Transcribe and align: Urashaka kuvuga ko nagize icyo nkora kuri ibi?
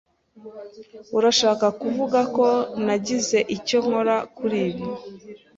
Urashaka 1.17 1.65
kuvuga 1.81 2.19
ko 2.35 2.47
nagize 2.85 3.39
icyo 3.55 3.77
nkora 3.85 4.15
kuri 4.37 4.57
ibi? 4.69 4.85